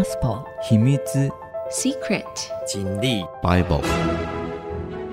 [0.00, 0.96] Gospel 秘密
[1.70, 2.24] Secret
[2.66, 3.82] 真理 Bible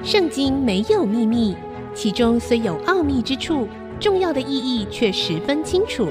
[0.01, 1.57] 圣经没有秘密，
[1.93, 3.67] 其中虽有奥秘之处，
[3.99, 6.07] 重要的意义却十分清楚。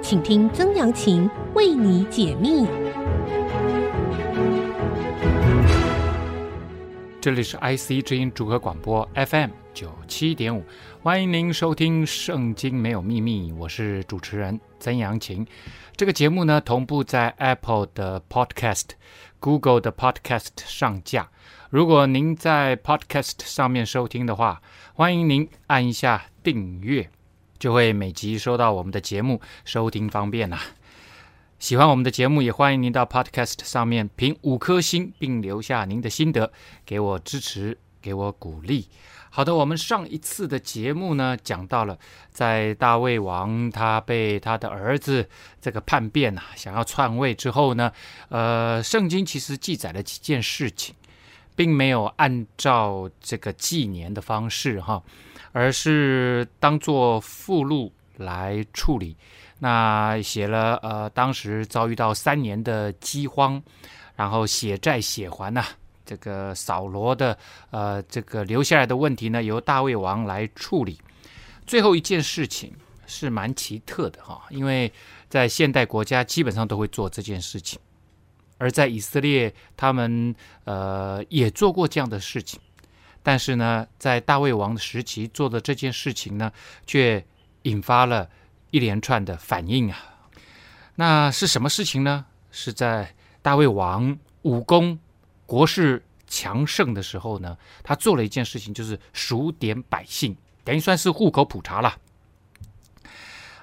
[0.00, 2.66] 请听曾阳晴为你解密。
[7.20, 10.64] 这里是 IC 之音组合广播 FM 九七点五，
[11.02, 15.46] 欢迎您收听《圣经没有秘密》，我是主持人曾阳晴。
[15.96, 18.90] 这个节目呢，同步在 Apple 的 Podcast、
[19.38, 21.30] Google 的 Podcast 上架。
[21.70, 24.60] 如果您在 Podcast 上面收听的话，
[24.94, 27.08] 欢迎您按一下订阅，
[27.58, 30.58] 就会每集收到我们的节目，收听方便呐。
[31.58, 36.52] 喜欢我们的节目，也欢迎您到 Podcast 上面评五颗星，并留下您的心得，
[36.84, 38.88] 给我支持，给我鼓励。
[39.32, 41.96] 好的，我们上一次的节目呢，讲到了
[42.32, 45.28] 在大卫王他被他的儿子
[45.60, 47.92] 这个叛变啊，想要篡位之后呢，
[48.28, 50.96] 呃，圣经其实记载了几件事情，
[51.54, 55.00] 并没有按照这个纪年的方式哈，
[55.52, 59.16] 而是当做附录来处理。
[59.60, 63.62] 那写了呃，当时遭遇到三年的饥荒，
[64.16, 65.64] 然后血债血还呐、
[66.10, 67.38] 这个扫罗的
[67.70, 70.98] 呃，这个留下来的问题呢，由大卫王来处理。
[71.68, 72.74] 最后一件事情
[73.06, 74.92] 是蛮奇特的哈，因为
[75.28, 77.78] 在现代国家基本上都会做这件事情，
[78.58, 82.58] 而在以色列他们呃也做过这样的事情，
[83.22, 86.50] 但是呢，在大卫王的时期做的这件事情呢，
[86.88, 87.24] 却
[87.62, 88.28] 引发了
[88.72, 89.96] 一连串的反应啊。
[90.96, 92.26] 那是什么事情呢？
[92.50, 94.98] 是在大卫王武功。
[95.50, 101.98] 国势强盛的时候呢，他做了一件事情，就是数点百姓，等于算是户口普查了。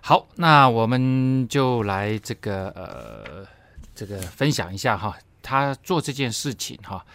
[0.02, 3.48] 好，那我们就来这个呃，
[3.96, 7.06] 这个分享一下哈，他做这件事情哈，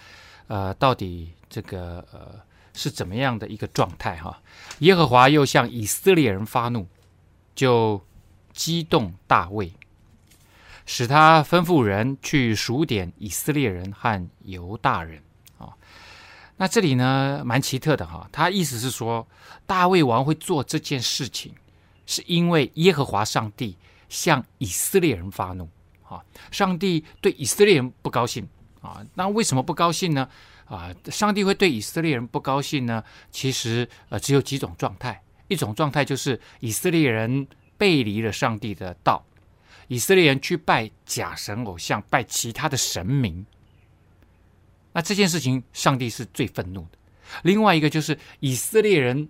[0.46, 2.40] 呃，到底这个呃
[2.72, 4.40] 是怎么样的一个状态哈？
[4.78, 6.88] 耶和华又向以色列人发怒，
[7.54, 8.02] 就
[8.54, 9.70] 激动大卫。
[10.84, 15.22] 使他吩咐人去数点以色列人和犹大人
[15.58, 15.68] 啊，
[16.56, 19.26] 那这里呢蛮奇特的哈，他意思是说
[19.66, 21.54] 大卫王会做这件事情，
[22.06, 23.76] 是因为耶和华上帝
[24.08, 25.68] 向以色列人发怒
[26.08, 28.46] 啊，上帝对以色列人不高兴
[28.80, 30.28] 啊，那为什么不高兴呢？
[30.66, 33.02] 啊，上帝会对以色列人不高兴呢？
[33.30, 39.24] 其实呃只有几种状态，一种状态就是以色列人背离了上帝的道。
[39.88, 43.44] 以色列人去拜假神偶像，拜其他的神明，
[44.92, 46.98] 那这件事情上帝是最愤怒的。
[47.42, 49.28] 另外一个就是以色列人，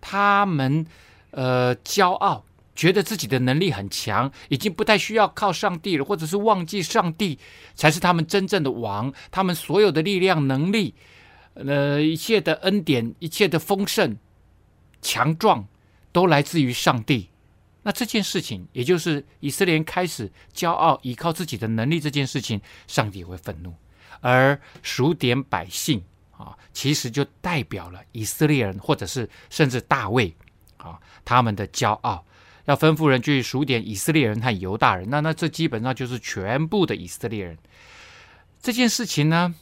[0.00, 0.86] 他们
[1.30, 2.44] 呃骄傲，
[2.74, 7.38] 觉得自己的能力很强，已经不太需要靠上帝了，或者是忘记上帝
[7.74, 10.94] 才是他们真正的王，他们所有的力量、能力，
[11.54, 14.16] 呃，一切的恩典、一切的丰盛、
[15.02, 15.66] 强壮，
[16.12, 17.28] 都来自于上帝。
[17.82, 23.74] 那这件事情，也就是以色列人开始骄傲，依靠自己的能力这件事情，上帝会愤怒。
[24.20, 26.02] 而数点百姓
[26.32, 30.34] 啊，其实就代表了以色列人，或者是甚至大卫
[30.76, 32.26] 啊，他们的骄傲，
[32.64, 35.08] 要吩咐人去数点以色列人和犹大人。
[35.08, 37.56] 那那这基本上就是全部的以色列人。
[38.60, 39.54] 这件事情呢，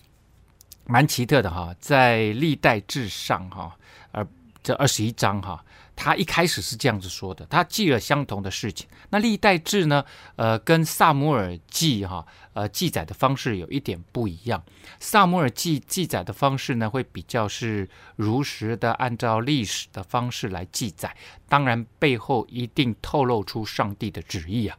[0.87, 3.77] 蛮奇特的哈，在历代志上哈，
[4.11, 4.27] 而
[4.63, 5.63] 这二十一章哈。
[5.97, 8.87] 他一开始是这样子说的，他记了相同的事情。
[9.09, 10.05] 那历代志呢？
[10.37, 14.63] 呃，跟撒母耳记哈，呃，记载的方式有一点不一样。
[15.01, 21.17] 撒母耳记记载的方式呢，会比较是如实的按照历史的方式来记载，
[21.49, 24.79] 当然背后一定透露出上帝的旨意啊。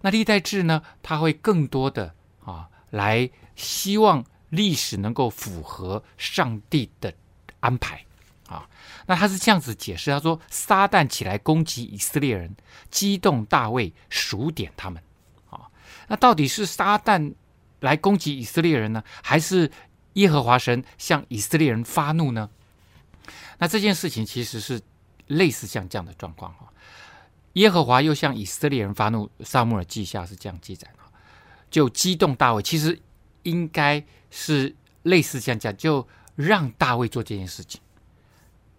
[0.00, 2.14] 那历代志呢，他会更多的
[2.44, 7.12] 啊，来希望历史能够符合上帝的
[7.60, 8.06] 安排。
[8.50, 8.68] 啊，
[9.06, 12.52] 那他是这样子解释，他说：“撒旦起来攻击以色列人，
[12.90, 15.00] 激动大卫数点他们。”
[15.48, 15.70] 啊，
[16.08, 17.32] 那到底是撒旦
[17.78, 19.70] 来攻击以色列人呢，还是
[20.14, 22.50] 耶和华神向以色列人发怒呢？
[23.58, 24.80] 那这件事情其实是
[25.28, 26.66] 类似像这样的状况哈。
[27.52, 30.98] 耶和华又向以色列人发怒，撒母耳记下是这样记载的，
[31.70, 33.00] 就激动大卫，其实
[33.44, 34.74] 应该是
[35.04, 37.80] 类似像这样，就让大卫做这件事情。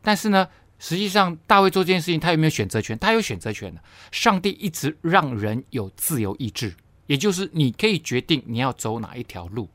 [0.02, 0.48] 但是呢，
[0.80, 2.98] 实际上大卫做这件事情，他有没有选择权？
[2.98, 3.82] 他有选择权的。
[4.12, 6.74] 上帝一直让人有自由意志，
[7.08, 9.70] 也就是你可以决定你要走哪一条路，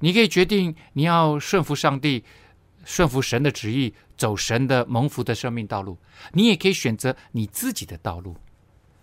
[0.00, 2.24] 你可以决定你要顺服上帝，
[2.84, 5.98] 顺服神的旨意，走神的蒙福的生命道路。
[6.32, 8.36] 你也可以选择你自己的道路，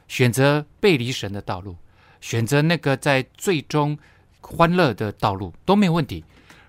[0.07, 1.75] 选择背离神的道路，
[2.21, 3.97] 选择那个在最终
[4.39, 6.23] 欢乐的道路都没有问题。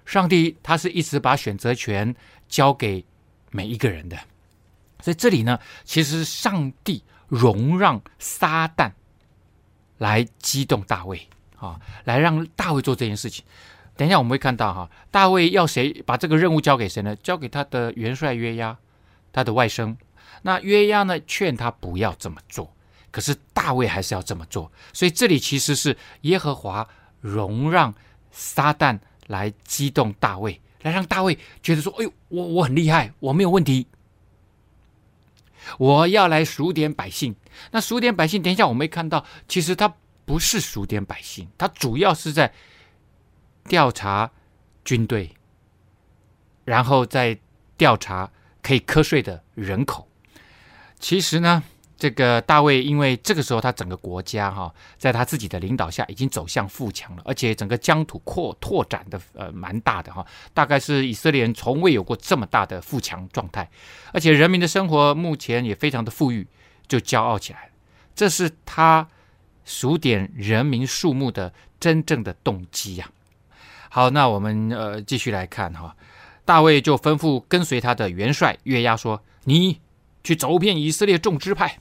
[0.04, 2.12] 上帝他是一直把选择权
[2.48, 3.04] 交给
[3.50, 4.16] 每一个人的，
[5.00, 8.92] 所以这里呢，其实上帝容让撒旦
[9.98, 13.44] 来激动大卫啊，来让大卫做这件事情。
[13.96, 17.14] 等一下我们会看到哈，大卫要谁把这个任务交给谁呢？
[17.16, 18.76] 交给他的元帅约押，
[19.32, 19.96] 他的外甥。
[20.42, 22.74] 那约押呢，劝他不要这么做，
[23.10, 24.72] 可是大卫还是要这么做。
[24.94, 26.88] 所以这里其实是耶和华
[27.20, 27.94] 容让
[28.30, 33.86] 撒旦来激动大卫，来让大卫觉得说：“哎呦，我我很厉害，我没有问题。
[35.78, 37.34] 我要来数点百姓。
[37.70, 39.94] 那数点百姓，等一下我们看到，其实他
[40.24, 42.52] 不是数点百姓，他主要是在
[43.64, 44.30] 调查
[44.84, 45.30] 军队，
[46.64, 47.38] 然后再
[47.76, 48.30] 调查
[48.62, 50.08] 可以瞌睡的人口。”
[50.98, 51.62] 其实呢，
[52.00, 63.70] 这个大卫，因为这个时候他整个国家哈，在他自己的领导下已经走向富强了，而且整个疆土扩拓展的呃蛮大的哈，大概是以色列人从未有过这么大的富强状态，
[64.14, 66.46] 而且人民的生活目前也非常的富裕，
[66.88, 67.70] 就骄傲起来。
[68.14, 69.06] 这是他
[69.66, 73.10] 数点人民数目的真正的动机呀。
[73.90, 75.94] 好，那我们呃继续来看哈，
[76.46, 79.80] 大卫就吩咐跟随他的元帅约押说：“你。”
[80.22, 81.78] 去走遍以色列众支派，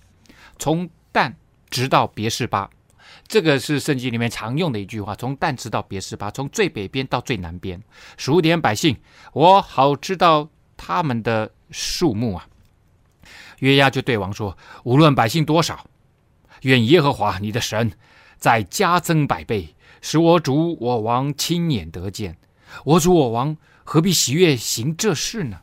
[0.60, 1.36] 从但
[1.70, 2.70] 直到别是巴，
[3.28, 5.16] 这个是圣经里面常用的一句话。
[5.16, 7.82] 从但直到别是巴，从最北边到最南边，
[8.18, 8.98] 数点百姓，
[9.34, 12.48] 我好知道他们的数目啊。
[13.60, 15.88] 约押就对王说：“无论百姓多少，
[16.62, 17.92] 愿耶和华你的神
[18.38, 22.38] 再加增百倍，使我主我王亲眼得见。
[22.86, 25.62] 我主我王何必喜悦行这事呢？”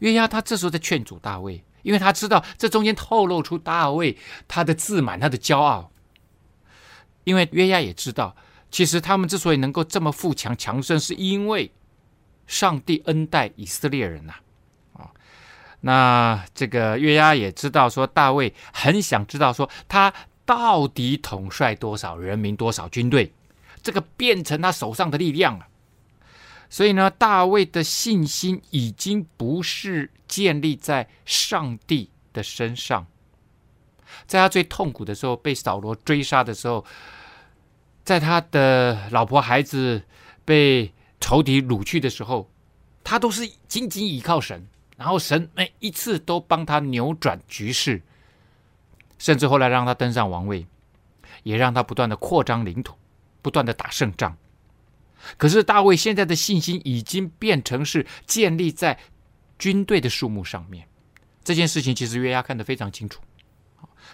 [0.00, 1.64] 约押他这时候在劝阻大卫。
[1.86, 4.18] 因为他知道这中间透露出大卫
[4.48, 5.92] 他的自满，他的骄傲。
[7.22, 8.34] 因为约押也知道，
[8.72, 11.70] 其实他们之所以能够这么富强强盛，是因为
[12.48, 14.34] 上帝恩待以色列人呐。
[14.94, 15.10] 啊，
[15.82, 20.12] 那这个约押也知道，说大卫很想知道，说他
[20.44, 23.32] 到底统帅多少人民、多少军队，
[23.80, 25.66] 这个变成他手上的力量了。
[26.68, 33.06] 所以呢，大卫的信心已经不是建立在上帝的身上。
[34.26, 36.84] 在他最痛苦的时候，被扫罗追杀的时候，
[38.04, 40.02] 在他的老婆孩子
[40.44, 42.48] 被仇敌掳去的时候，
[43.04, 44.66] 他都是紧紧依靠神，
[44.96, 48.02] 然后神每一次都帮他扭转局势，
[49.18, 50.66] 甚至后来让他登上王位，
[51.42, 52.96] 也让他不断的扩张领土，
[53.42, 54.36] 不断的打胜仗。
[55.36, 58.98] 可是大卫现在的信心已经变成是建立在
[59.58, 60.86] 军队的数目上面，
[61.42, 63.20] 这件事情其实约押看得非常清楚，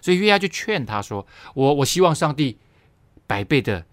[0.00, 2.56] 所以约押就劝他说：“我我希望上帝
[3.26, 3.84] 百倍的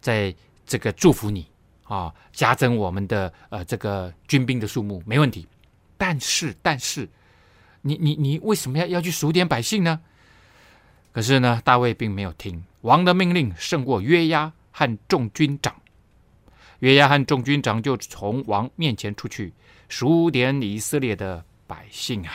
[0.00, 0.34] 在
[0.66, 1.46] 这个祝福你
[1.84, 5.46] 啊，加增我们的呃这个军兵的数目没问题，
[5.96, 7.08] 但是但是
[7.82, 10.00] 你你你为什么要要去数点百姓呢？”
[11.12, 15.72] 可是呢，大卫并没有听王的命令，胜过约押和众军长。
[16.80, 19.52] 约押和众军长就从王面前出去
[19.88, 22.32] 数点以色列的百姓啊。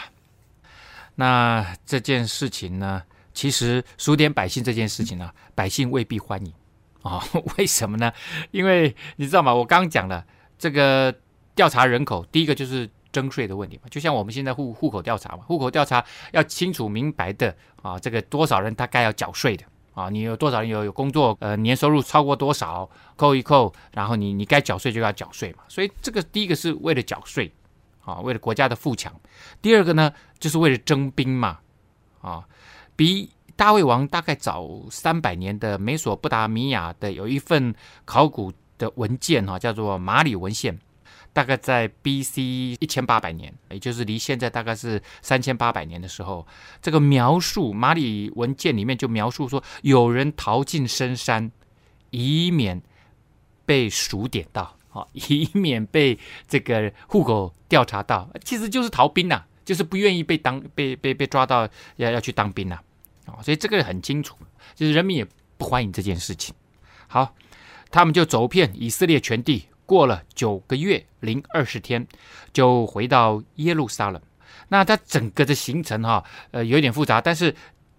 [1.15, 3.03] 那这件事情呢，
[3.33, 6.53] 其实数点百姓这件事情呢，百姓未必欢迎
[7.01, 7.44] 啊、哦。
[7.57, 8.11] 为什么呢？
[8.52, 9.54] 因为你知道吗？
[9.54, 10.25] 我刚讲了
[10.57, 11.13] 这个
[11.56, 13.90] 调查人口，第一个就是征税的问题嘛。
[13.90, 19.66] 就像我们现在户户口调查嘛，户口调查要清楚明白的啊，这个多少人他该要缴税的。
[19.99, 21.37] 啊，你有多少人有有工作？
[21.41, 25.59] 呃，年收入超过多少，扣一扣，然后你你该缴税就要缴税嘛。
[25.68, 27.51] 所以这个第一个是为了缴税，
[28.06, 29.13] 啊，为了国家的富强。
[29.61, 31.59] 第二个呢，就是为了征兵嘛。
[32.21, 32.45] 啊，
[32.95, 37.75] 比大卫王大概早三百年的美索不达米亚的有一份
[38.06, 40.79] 考古的文件哈，叫做马里文献。
[41.31, 42.42] 大概在 B.C.
[42.80, 46.45] 一千八百年，也就是离现在大概是三千八百年的时候，
[46.81, 51.52] 这个描述马里文件里面就描述说，有人逃进深山，
[52.09, 52.81] 以免
[53.66, 56.18] 被数点到，啊，以免被
[56.48, 62.80] 这个户口调查到，其实就是逃兵呐、啊，就是不愿意被当被被被抓到要要去当兵呐，
[63.26, 64.36] 啊，所以这个很清楚，
[64.76, 65.26] 就是人民也
[65.57, 66.54] 不欢迎这件事情。
[67.07, 67.36] 好，
[67.92, 69.66] 他们就走遍以色列全地。
[69.89, 72.07] 过了九个月零二十天，
[72.53, 74.21] 就回到耶路撒冷。
[74.67, 77.55] 那它整个的行程哈，呃，有点复杂，但是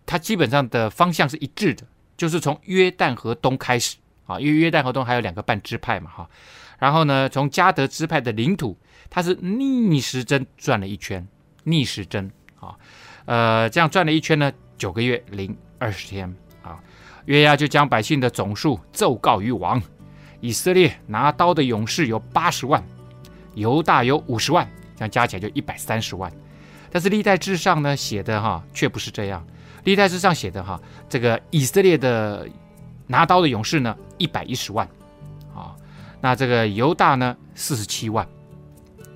[0.06, 1.84] 它基本上的方向是一致的，
[2.16, 6.30] 就是从约旦河东开始啊，因为约旦河东还有两个半支派嘛哈。
[6.78, 8.78] 然后呢，从加得支派的领土，
[9.10, 11.26] 它是逆时针转了一圈，
[11.64, 12.30] 逆时针
[12.60, 12.76] 啊，
[13.24, 16.32] 呃，这样转了一圈呢，九个月零二十天
[16.62, 16.78] 啊。
[17.26, 19.82] 约押就将百姓的总数奏告于王。
[20.40, 22.82] 以色列拿刀的勇士有八十万，
[23.54, 26.32] 犹大有五十万，这样加起来就一百三十万。
[26.90, 29.46] 但是历代志上呢写的哈却不是这样，
[29.84, 32.48] 历代志上写的哈，这个以色列的
[33.06, 34.88] 拿刀的勇士呢一百一十万，
[35.54, 35.76] 啊，
[36.20, 38.26] 那这个犹大呢四十七万，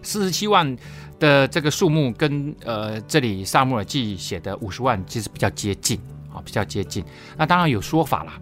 [0.03, 0.77] 四十七万
[1.19, 5.99] 的这个数目跟呃这里撒母耳记写的五十万其实比较接近
[6.33, 7.05] 啊，比较接近。
[7.37, 8.39] 那当然有说法啦。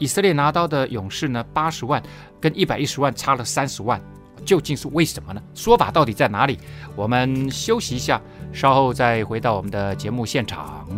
[0.00, 2.02] 以色列拿刀的勇士呢，八十万
[2.40, 4.00] 跟一百一十万差了三十万，
[4.44, 5.40] 究竟是为什么呢？
[5.54, 6.58] 说法到底在哪里？
[6.96, 8.20] 我们休息一下，
[8.52, 10.88] 稍后再回到我们的节目现场。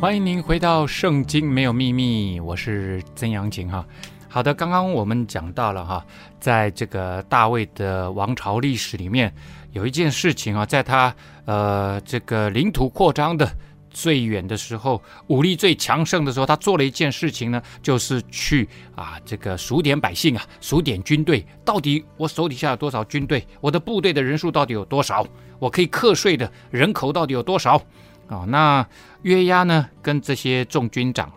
[0.00, 3.84] 欢迎您回到《圣经没有秘密》，我是曾阳晴哈。
[4.28, 6.06] 好的，刚刚我们讲到了哈，
[6.38, 9.34] 在这个大卫的王朝历史里面，
[9.72, 11.12] 有一件事情啊，在他
[11.46, 13.50] 呃这个领土扩张的
[13.90, 25.26] 最远的时候，武力最强盛的时候，他做了一件事情呢，就是去啊这个数点百姓啊，数点军队，到底我手底下有多少军队，我的部队的人数到底有多少，
[25.58, 27.82] 我可以课税的人口到底有多少。
[28.28, 28.86] 哦，那
[29.22, 31.32] 约押呢，跟这些众军长，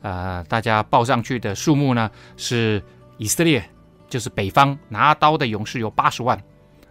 [0.00, 2.82] 呃，大家报上去的数目呢，是
[3.18, 3.62] 以色列，
[4.08, 6.42] 就是北方拿刀的勇士有八十万，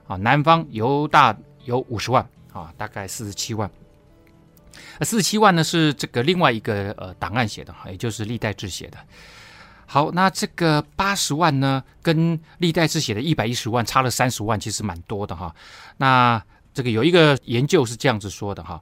[0.06, 3.70] 啊，南方犹大有五十万，啊，大概四十七万。
[5.02, 8.98] 四十七万呢是这个另外一个呃档案写的哈，也就是历代志写的。
[9.88, 15.54] 好，那这个八十万呢，跟历代志写的一百一十万差了三十万，其实蛮多的哈。
[15.98, 16.42] 那
[16.74, 18.80] 这个有一个研究是这样子说的哈。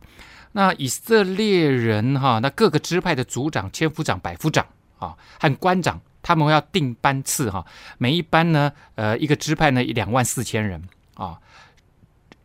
[0.52, 4.66] 那以色列人哈，那各个支派的族长、千夫长、百夫长
[4.98, 7.66] 啊，和官长，他们要定班次哈。
[7.98, 10.82] 每一班呢，呃，一个支派呢，一两万四千人
[11.14, 11.38] 啊，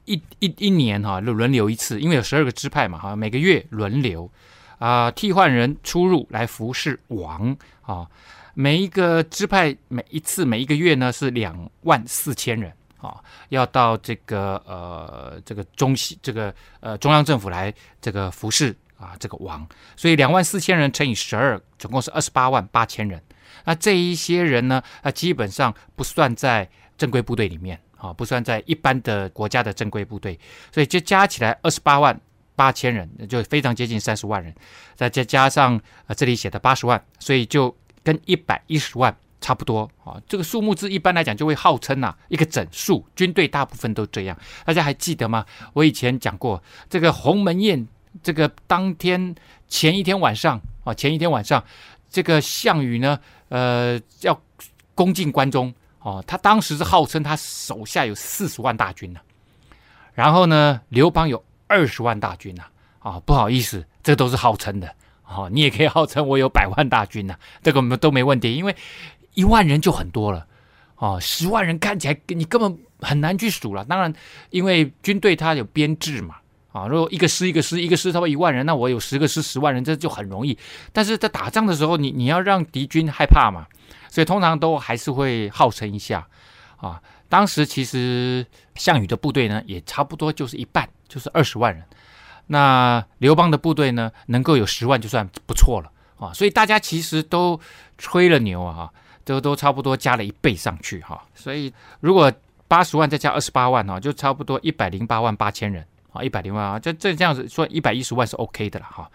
[0.04, 4.30] 一一一年哈，就轮流一次，因为有十二个支派嘛哈，每个月轮流
[4.78, 8.06] 啊，替换人出入来服侍王啊。
[8.52, 12.72] 每一个支派每一次每一个月呢是两万四千人。
[13.04, 23.22] 啊，要到这个呃，这个中西这个呃中央政府来这个服侍啊，这个王，所以两万四千人乘以十二，总共是二十八万八千人。
[23.64, 30.38] 那这一些人呢，啊，基本上不算在正规部队里面啊，不算在一般的国家的正规部队，
[30.72, 32.18] 所以就加起来二十八万
[32.56, 34.54] 八千人，就非常接近三十万人。
[34.94, 39.14] 再加加上啊，这里写的八十万，所以就跟一百一十万。
[39.44, 44.34] 差不多啊，这个数目字一般来讲就会号称呐一个整数，军队大部分都这样。
[44.64, 45.44] 大家还记得吗？
[45.74, 47.86] 我以前讲过，这个鸿门宴，
[48.22, 49.34] 这个当天
[49.68, 51.62] 前一天晚上啊，前一天晚上，
[52.08, 53.20] 这个项羽呢，
[53.50, 54.40] 呃，要
[54.94, 59.20] 攻进关中哦，他当时是号称他手下有四十万大军呢，
[60.14, 62.62] 然后呢，刘邦有二十万大军呢，
[63.00, 64.94] 啊，不好意思，这都是号称的
[65.28, 68.74] 哦，你也可以号称我有百万大军呢，这个我们都没问题，因为。
[69.34, 70.46] 一万人就很多了，
[70.96, 73.84] 哦，十万人看起来你根本很难去数了。
[73.84, 74.12] 当然，
[74.50, 76.36] 因为军队它有编制嘛，
[76.72, 80.56] 啊，如果一个师一个师一个师差不多一万人，那我有十个师十万人，这就很容易。
[80.92, 83.66] 但是在打仗的时候，你你要让敌军害怕嘛，
[84.08, 86.26] 所以通常都还是会号称一下，
[86.76, 91.84] 啊，当时其实项羽的部队呢也差不多就是一半，就是二十万人。
[92.46, 97.58] 那刘邦的部队呢能够有十万就算不错了啊，所以大家其实都
[97.98, 98.90] 吹了牛啊。
[99.24, 102.30] 都都差不多加了一倍上去哈，所以如果
[102.68, 109.10] 八十万再加二十八万哈，就差不多一百零八万八千人啊，一百零万啊，这这这样子说一百一十万是 OK 的了哈。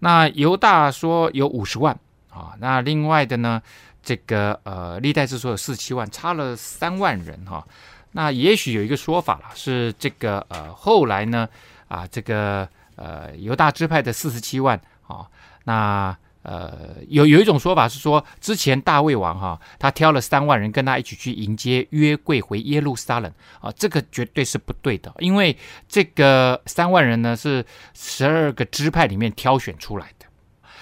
[0.00, 1.98] 那犹大说有五十万
[2.30, 3.62] 啊，那另外的呢，
[4.02, 7.66] 这个呃历代志说有四十七万，差了三万人哈。
[8.12, 11.48] 那也许有一个说法了，是这个呃后来呢
[11.88, 15.26] 啊这个呃犹大支派的四十七万啊
[15.64, 16.16] 那。
[16.48, 25.54] 呃，有有一种说法是说，之前大卫王哈，他挑了三万人跟他一起去迎接约柜回耶路撒冷啊，这个绝对是不对的，因为
[25.86, 27.62] 这个三万人呢是
[27.92, 30.24] 十二个支派里面挑选出来的，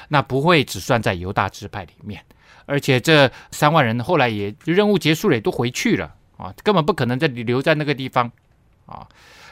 [0.06, 2.23] 那不会只算在犹大支派里面，
[2.66, 8.30] 而且这三万人后来也任务结束了，也都回去了啊，根本不可能再留在那个地方
[8.87, 9.04] 啊。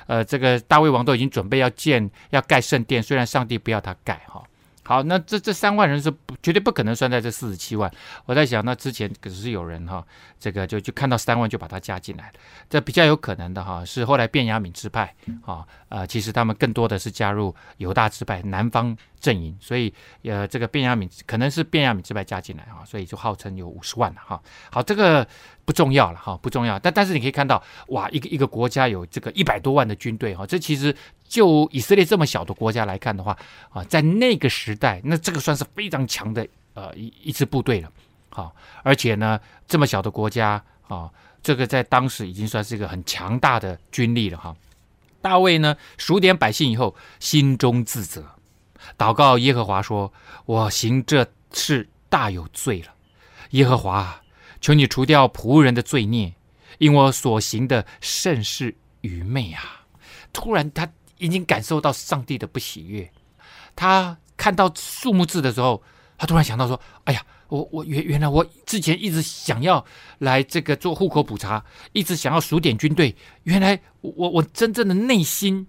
[0.06, 4.44] 呃，这个大卫王都已经准备要建要盖圣殿，虽然上帝不要他盖哈。
[4.84, 7.90] 好，那这这三万人是不绝对不可能算在这四十七万。
[8.26, 10.04] 我在想，那之前可是有人哈，
[10.38, 12.32] 这个就就看到三万就把它加进来了。
[12.68, 15.14] 这比较有可能的哈，是后来便雅敏支派
[15.44, 24.40] 啊，呃，其实他们更多的是加入犹大支派南方阵营，所以呃，这个便雅悯可能是便雅悯支派加进来哈，所以就号称有五十万了哈。
[24.71, 25.26] 好，这个
[25.64, 26.78] 不重要了哈，不重要。
[26.78, 30.95] 但但是你可以看到，哇，一个一个国家有这个一百多万的军队哈，这其实。
[31.26, 33.37] 就以色列这么小的国家来看的话，
[33.71, 37.90] 啊，在那个时代，那这个算是非常强的呃一一支部队了，
[38.28, 38.54] 好，
[38.85, 41.11] 而且呢，这么小的国家啊，
[41.43, 44.54] 这个在当时已经算是一个很强大的军力了哈。
[45.21, 48.25] 大卫呢，数点百姓以后，心中自责，
[48.96, 50.12] 祷告耶和华说
[50.46, 52.92] ：“我行这事大有罪了，
[53.50, 54.20] 耶和华，
[54.60, 56.34] 求你除掉仆人的罪孽，
[56.78, 59.86] 因我所行的甚是愚昧啊。”
[60.32, 60.88] 突然他。
[61.18, 63.10] 已经感受到上帝的不喜悦，
[63.76, 65.80] 他看到数目字的时候，
[66.18, 69.82] 他突然想到说：“哎呀，我我原原来我之前一直想要
[70.18, 73.14] 来这个做户口普查，一直想要数点军队，
[73.44, 75.66] 原来我我真正的内心，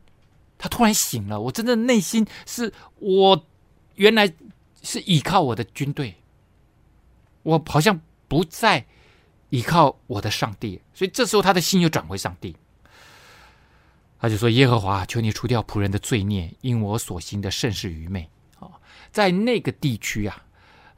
[0.57, 3.45] 他突然醒了，我真的内心是我
[3.95, 4.31] 原来
[4.81, 6.15] 是依靠我的军队，
[7.43, 8.85] 我好像不再
[9.49, 12.55] 依靠我的上帝，所以这时候他的心又转回上帝。”
[14.17, 18.27] 他就说：“耶和华，求你除掉仆人的罪孽，因我所行的甚是愚昧。”
[18.59, 18.71] 啊，
[19.11, 20.43] 在那个地区啊，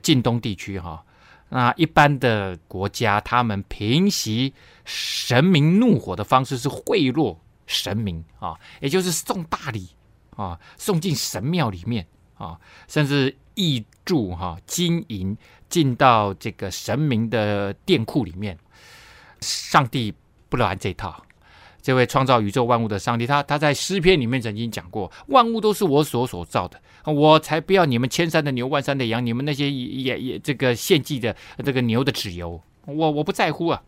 [0.02, 1.04] 近东地区哈，
[1.50, 4.54] 那一般的国家，他们平息
[4.86, 7.36] 神明怒火的方式是贿赂
[7.67, 9.89] 神明啊，也就是送大礼
[10.36, 15.38] 啊，送进神庙里面啊，甚至挹注哈金银
[15.69, 18.57] 进到这个神明的殿库里面。
[19.41, 20.12] 上帝
[20.50, 21.24] 不玩这套。
[21.79, 31.33] 这位创造宇宙万物的上帝，他他在诗篇里面曾经讲过：“万物都是我所所造的，我才不要你们千山的牛，万山的羊，你们那些也也这个献祭的
[31.63, 33.82] 这个牛的脂油，我我不在乎啊！”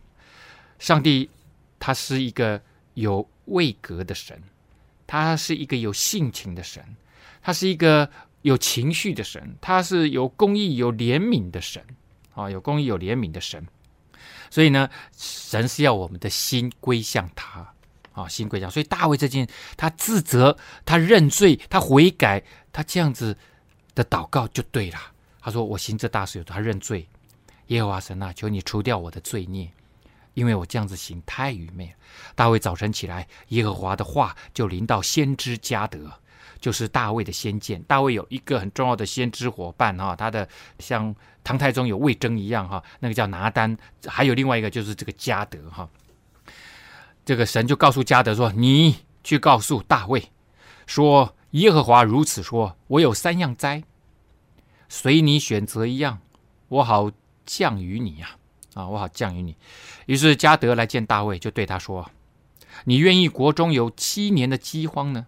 [0.79, 1.29] 上帝
[1.77, 2.61] 他是一个
[2.99, 4.41] 有位格的神，
[5.07, 6.83] 他是一个有性情的神，
[7.41, 8.09] 他是一个
[8.41, 11.83] 有情绪的神，他是有公义有怜悯的神
[12.33, 13.65] 啊，有公义有怜悯的神。
[14.49, 17.73] 所以呢，神是要我们的心归向他。
[18.13, 23.37] 啊，心归向，所以大卫这件，他自责，他认罪，他悔改，他这样子
[23.95, 24.99] 的祷告就对了。
[25.39, 27.07] 他说：“我行这大事有他认罪，
[27.67, 29.71] 耶和华神啊，求你除掉我的罪孽，
[30.39, 31.93] 因为我这样子行太愚昧了。”
[32.33, 36.09] 大卫早晨起来，耶和华的话就临到先知迦德，
[36.61, 37.81] 就是大卫的先见。
[37.83, 40.47] 大卫有一个很重要的先知伙伴哈，他的
[40.79, 45.87] 像唐太宗有魏征一样哈，那个叫拿单，还有另外一个就是这个迦德哈。
[47.25, 50.31] 这个神就告诉迦德说：“你去告诉大卫，
[50.87, 53.83] 说耶和华如此说：我有三样灾，
[54.87, 56.19] 随你选择一样，
[56.69, 57.11] 我好
[57.45, 58.29] 降于你呀！
[58.29, 58.38] 啊，
[58.73, 59.55] 啊我好降于你。”
[60.07, 62.09] 于是加德来见大卫，就对他说
[62.85, 65.27] ：“你愿意国中有七年的饥荒呢？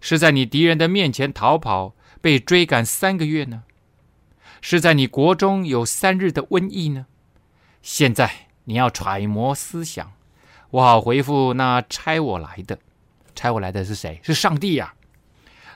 [0.00, 3.64] 是在你敌人的面前逃跑，被追赶三个月呢？
[4.60, 7.06] 是在你国中有三日的瘟疫呢？
[7.82, 10.12] 现在你要揣摩思想。”
[10.70, 12.76] 我好回复那差我来的，
[13.36, 14.20] 差我来的是谁？
[14.22, 14.92] 是上帝呀、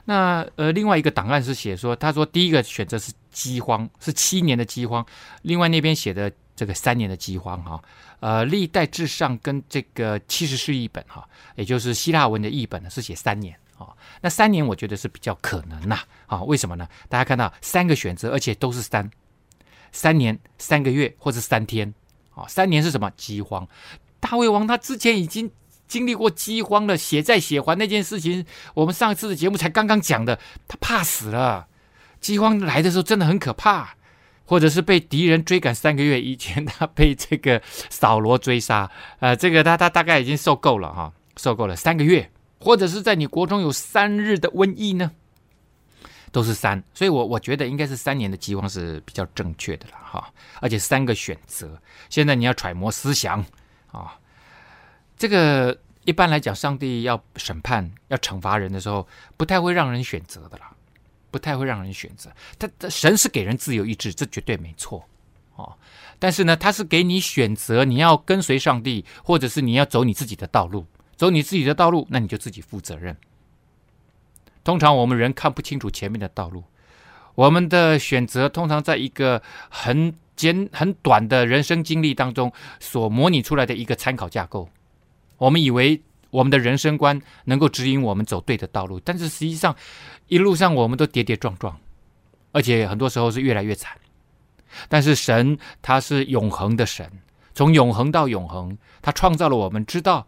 [0.03, 5.03] 那呃，另外一个档案是写说，他说第一个选择是饥荒，是七年的饥荒。
[5.43, 7.81] 另外那边写的这个三年的饥荒哈，
[8.19, 13.87] 呃，历代志上跟这个七十士译本哈，也就是希腊文的译本呢是写三年啊。
[14.21, 16.41] 那三年我觉得是比较可能呐啊？
[16.43, 16.87] 为什么呢？
[17.09, 19.09] 大家看到三个选择，而且都是三，
[19.91, 21.91] 三年三个月或者三天
[22.35, 22.45] 啊？
[22.47, 23.11] 三年是什么？
[23.17, 23.67] 饥荒。
[24.19, 25.49] 大卫王他之前已经
[25.87, 31.67] 经历过饥荒了，血债血还那件事情，我们上一次的节目才刚刚讲的，他怕死了。
[32.19, 33.95] 饥荒来的时候真的很可怕，
[34.45, 45.11] 或者是被敌人追赶三个月，以前他被这个 扫罗追杀，呃，这个他他大概已经受够了哈，受够了三个月，或者是在你国中有三日的瘟疫呢，
[46.31, 53.43] 都是三，所以我我觉得应该是三年的饥荒是比较正确的了哈，而且三个选择，现在你要揣摩思想。
[53.91, 54.17] 啊、
[55.17, 60.71] 这个一般来讲，上帝要审判、要惩罚人的时候，不太会让人选择的啦，
[61.31, 62.29] 不太会让人选择。
[62.59, 65.03] 他的神是给人自由意志，这绝对没错
[65.55, 65.73] 哦。
[66.19, 73.17] 但是呢，他是给你选择，你要跟随上帝，或者是你要走你自己的道路，走你自己的道路，那你就自己负责任。
[74.63, 76.63] 通常我们人看不清楚前面的道路，
[77.35, 80.13] 我们的选择通常在一个很。
[80.33, 84.67] 简很短的人生经历当中所模拟出来的一个参考架构，
[85.37, 88.99] 我们以为我们的人生观能够指引我们走对的道路。
[88.99, 89.75] 但是实际上，
[90.27, 91.79] 一路上我们都跌跌撞撞，
[92.51, 93.95] 而且很多时候是越来越惨。
[94.89, 97.11] 但是神他是永恒的神，
[97.53, 100.25] 从永恒到永恒，他创造了我们，知道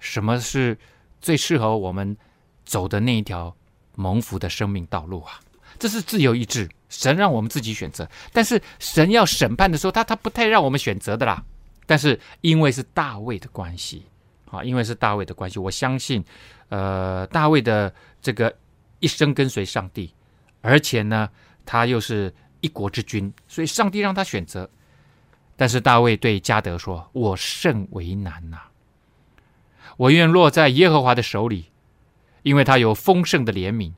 [0.00, 0.76] 什么是
[1.20, 2.16] 最适合我们
[2.64, 3.54] 走的那一条
[3.94, 5.38] 蒙福的生命道路啊！
[5.78, 8.08] 这是自由意志，神让我们自己选择。
[8.32, 11.44] 但是神要审判的时候，他他不太让我们选择的啦。
[11.84, 14.06] 但是因为是大卫的关系
[14.54, 16.24] 啊，因为是大卫的关系，我相信，
[16.68, 18.54] 呃，大卫的这个
[19.00, 20.12] 一生跟随上帝，
[20.60, 21.28] 而且呢，
[21.66, 24.68] 他又是一国之君，所以上帝让他选择。
[25.56, 28.58] 但是大卫对迦得说：“我甚为难呐、
[29.96, 31.66] 我愿落在耶和华的手里，
[32.42, 33.92] 因为他有丰盛的怜悯。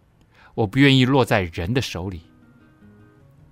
[0.54, 2.22] 我不愿意落在人的手里。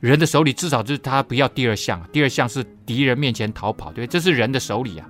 [0.00, 5.08] 人的手里至少就是他不要第二项，第二项是敌人面前逃跑，对，这是人的手里啊。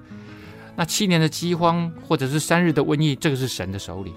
[0.77, 4.15] 那七年的饥荒或者是三日的瘟疫，这个是神的手里。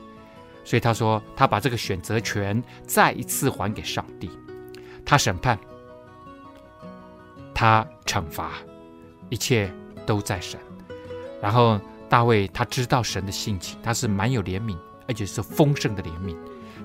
[0.63, 4.29] 所以他说，他把这个选择权再一次还给上帝，
[5.05, 5.57] 他审判。”
[7.59, 8.51] 他惩罚，
[9.29, 9.71] 一切
[10.05, 10.59] 都在神。
[11.41, 16.35] 然后大卫他知道神的性情，他是蛮有怜悯，而且是丰盛的怜悯，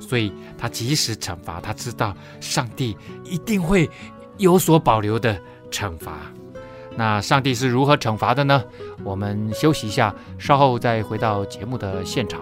[0.00, 3.90] 所以他即使惩罚，他知道上帝一定会
[4.38, 5.38] 有所保留的
[5.70, 6.20] 惩罚。
[6.96, 8.62] 那上帝是如何惩罚的呢？
[9.02, 12.40] 我们休息一下，稍后再回到节目的现场。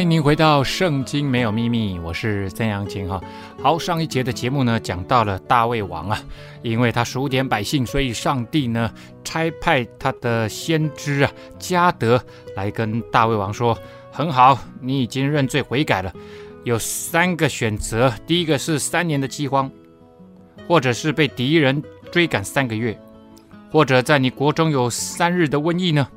[0.00, 3.22] 欢迎您回到《圣经没有秘密》，我是曾阳晴哈。
[3.62, 6.18] 好，上一节的节目呢，讲到了大卫王啊，
[6.62, 8.90] 因为他数点百姓，所以上帝呢
[9.22, 12.18] 差派他的先知啊迦得
[12.56, 13.76] 来跟大卫王说
[14.10, 16.10] ：“很好，你已经认罪悔改了，
[16.64, 19.70] 有三个选择，第一个是三年的饥荒，
[20.66, 22.98] 或者是被敌人追赶三个月，
[23.70, 26.08] 或者在你国中有三日的瘟疫呢。”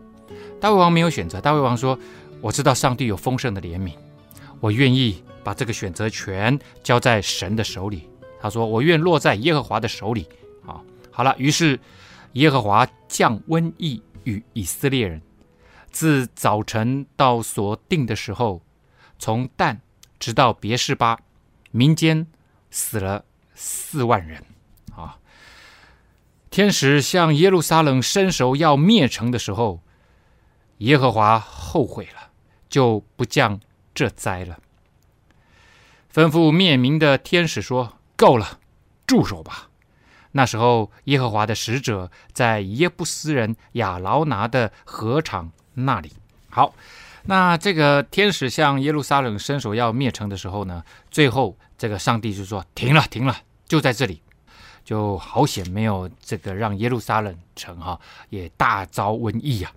[0.62, 2.00] 大卫王没有选择，大卫王说。
[2.44, 3.94] 我知道上帝有丰盛的怜悯，
[4.60, 8.10] 我愿意把这个选择权交在神的手里。
[8.42, 10.28] 他说：“我愿落在耶和华的手里。”
[10.68, 11.34] 啊，好了。
[11.38, 11.80] 于是
[12.34, 15.22] 耶和华降瘟疫与以色列人，
[15.90, 18.62] 自早晨到所定的时候，
[19.18, 19.80] 从但
[20.20, 21.18] 直到别是巴，
[21.72, 22.28] 民间
[22.70, 23.24] 死了
[23.56, 24.44] 四万人。
[24.94, 25.18] 啊，
[26.50, 29.80] 天使向耶路撒冷伸手要灭城的时候，
[30.80, 32.23] 耶和华后悔了。
[32.74, 33.60] 就不降
[33.94, 34.58] 这灾了。
[36.12, 38.58] 吩咐灭民的天使说：“够了，
[39.06, 39.70] 住手吧。”
[40.34, 46.14] 那时候，耶和华的使者在耶布斯人亚劳拿的禾场那里。
[46.50, 46.74] 好，
[47.26, 54.24] 那这个天使向耶路撒冷伸手要灭城的时候呢，最后这个上帝就说：“停了，停了，就在这里，
[54.84, 59.72] 就好险没有这个让耶路撒冷城哈也大遭瘟疫呀。”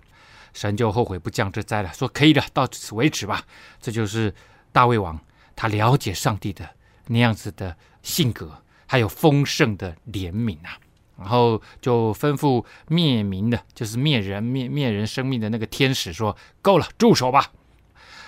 [0.57, 3.43] 神就后悔不降这灾了，说可以了，到此为止吧。
[3.79, 4.33] 这就是
[4.71, 5.19] 大卫王，
[5.55, 6.67] 他了解上帝的
[7.05, 10.79] 那样子的性格，还有丰盛的怜悯啊。
[11.19, 17.51] 然后就吩咐灭民的，就是灭人灭灭人生命的那个天使说：“够了，住手吧。”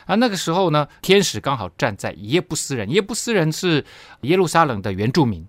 [0.05, 3.83] 啊，那个时候呢，天使刚好站在耶布斯人，耶布斯人是
[4.21, 5.47] 耶路撒冷的原住民。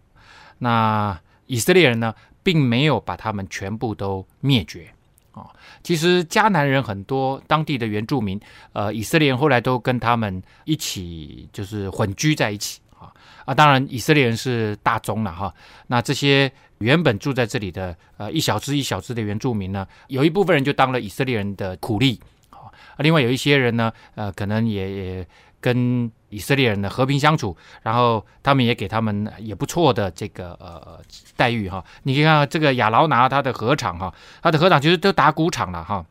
[0.59, 4.95] 那以色列人呢，并没有把他们全部都灭绝。
[5.33, 5.47] 啊，
[5.83, 8.41] 其实迦南人很多，当地的原住民，
[8.73, 13.13] 呃，以色列人后来都跟他们一起，就是混居在一起啊
[13.45, 15.55] 啊，当然以色列人是大宗了哈。
[15.87, 25.27] 那这些原本住在这里的，呃，一小支一小支的原住民呢，有一部分人就当了以色列人的苦力啊，另外有一些人呢，呃，可能也也
[25.61, 26.11] 跟。
[26.31, 31.01] 以色列人的和平相处，然后他们也给他们也不错的这个呃
[31.37, 31.85] 待遇哈。
[32.05, 36.07] 你可以看这个亚劳拿他的合场哈，他的合场其实都打谷场了哈。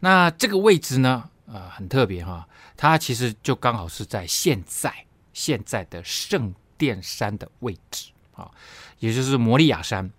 [0.00, 4.92] 那这个位置呢，呃，很特别哈，它其实就刚好是在现在
[5.32, 8.50] 现在的圣殿山的位置啊，
[8.98, 10.10] 也就是摩利亚山。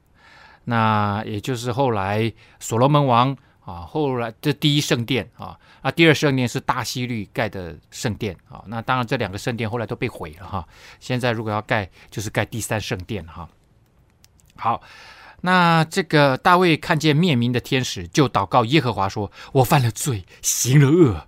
[0.65, 8.63] 那也就是后来所罗门王啊，后来这第一圣殿啊，啊，第二圣殿是大希律盖的圣殿啊。
[8.67, 10.65] 那当然，这两个圣殿后来都被毁了哈。
[10.99, 13.47] 现在如果要盖，就是盖第三圣殿哈。
[14.55, 14.81] 好，
[15.41, 21.27] 那这个大卫看见面明的天使，就祷告耶和华说：“我犯了罪，行了恶，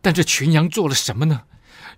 [0.00, 1.44] 但这群羊做了什么呢？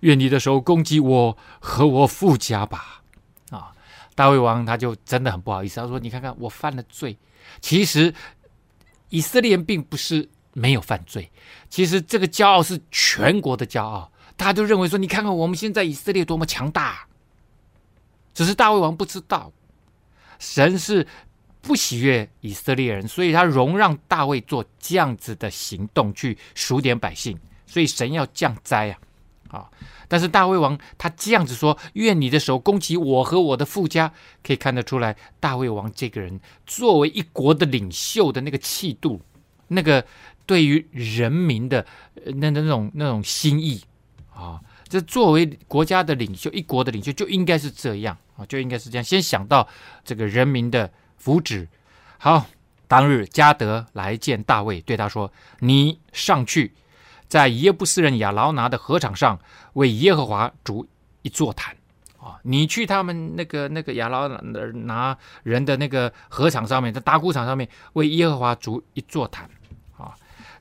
[0.01, 3.01] 愿你的手攻击我和我父家吧。”
[3.49, 3.73] 啊，
[4.13, 7.17] 大卫王他就真的很不好意思，他说：“你看看我犯了罪，
[7.59, 8.13] 其实。”
[9.09, 11.29] 以色列并不是没有犯罪，
[11.69, 17.07] 其实这个骄傲是全国的骄傲，大家都认为说，你看看我们现在以色列多么强大，
[18.33, 19.51] 只是大卫王不知道，
[20.39, 21.05] 神是
[21.59, 28.97] 不喜悦以色列人，所以他容让大卫做这样子的行动去数点百姓，所以神要降灾
[29.49, 29.69] 啊，啊。
[30.07, 39.19] 但是大卫王他这样子说：“愿你的手攻击我和我的富家。”可以看得出来，大卫王这个人作为一国的领袖的那个气度，
[39.69, 40.05] 那个
[40.45, 41.85] 对于人民的
[42.35, 43.81] 那那种那种心意
[44.33, 49.67] 啊，这作为国家的领袖，一国的领袖就应该是这样啊，就应该是这样，先想到
[50.03, 51.67] 这个人民的福祉。
[52.17, 52.45] 好，
[52.87, 56.73] 当日加德来见大卫，对他说：“你上去。”
[57.27, 59.39] 在耶布斯人亚劳拿的禾场上
[59.73, 60.87] 为耶和华筑
[61.23, 61.75] 一座坛
[62.19, 62.39] 啊！
[62.43, 69.49] 你去他们那个那个亚劳拿人的那个禾场上面，在打谷场上面为耶和华筑一座坛！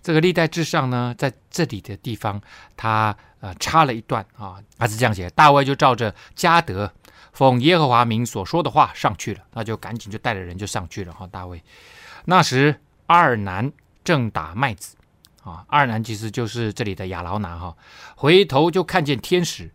[0.04, 2.40] 这个历代志上呢，在这里的地方，
[2.76, 6.92] 他呃插了一段啊，他是这样写：大卫就照着加得
[7.32, 11.26] 奉耶和华名所说的话上去了，那就赶紧就带着人就上去了哈。
[11.26, 11.60] 大卫
[12.26, 13.72] 那时二南
[14.04, 14.94] 正打麦子。
[15.42, 17.76] 啊，二南其实就是这里的亚劳拿哈，
[18.16, 19.70] 回头就看见天使，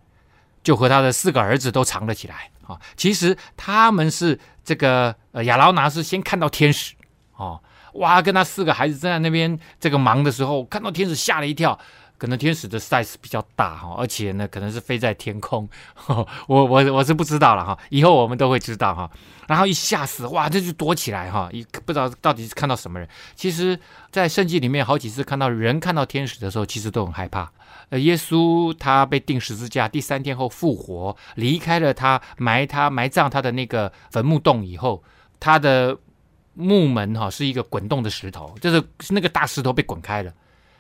[0.64, 2.82] 就和他的四个儿子都藏了起来啊。
[2.98, 6.96] 其实他们是这个呃亚劳拿是先看到天使
[7.36, 7.62] 哦，
[7.94, 11.78] 哇，跟他四个孩子正在那边这个忙的时候，看到天使吓了一跳。
[12.18, 15.66] 可能天使的 size 比较大哈，而且呢，可能是飞在天空，
[16.48, 19.10] 我我我是不知道了哈，以后我们都会知道哈。
[19.48, 23.08] 然后一吓死，哇，这就躲起来哈，一不知道到底是看到什么人。
[23.38, 23.80] 其实，
[24.12, 27.50] 在圣经里面好几次看到人看到天使的时候，其实都很害怕。
[27.88, 35.02] 呃，耶稣他被钉十字架，第三天后复活，离开了他埋他埋葬他的那个坟墓洞以后，
[35.40, 35.98] 他的
[36.60, 40.34] 木门哈是一个滚动的石头，就是那个大石头被滚开了。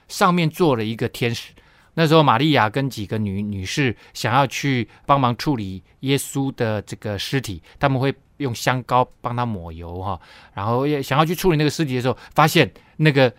[0.10, 1.54] 上面坐了一个天使，
[1.94, 10.20] 那时候玛利亚跟几个女女士想要去帮忙处理耶稣的这个尸体，他们会用香膏帮他抹油哈，
[10.54, 13.34] 然后也想要去处理那个尸体的时候，发现那个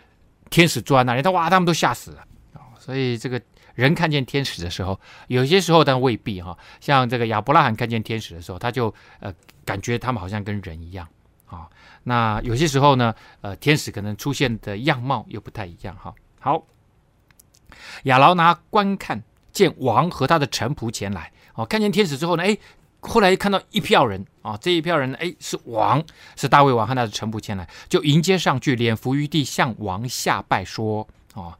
[0.48, 2.24] 天使坐在那里，他哇，他们都吓死了
[2.54, 2.72] 啊！
[2.78, 3.38] 所以这个
[3.74, 11.06] 人看见天使的时候，有些时候但未必哈，像这个亚伯拉罕看见天使的时候，他就呃感觉他们好像跟人一样。
[12.04, 16.14] 那有些时候呢，呃，天使可能出现的样貌又不太一样哈。
[16.40, 16.64] 好，
[18.04, 21.30] 亚劳拿观看，见王和他的臣仆前来。
[21.54, 22.56] 哦，看见天使之后呢，哎，
[23.00, 26.02] 后来看到一票人啊，这一票人，哎，是王，
[26.36, 31.52] 是大卫王和他的臣仆前来，就迎接上去，脸伏于地，向王下拜，说：哦，